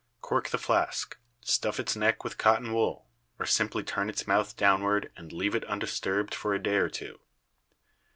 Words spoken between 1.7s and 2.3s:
its neck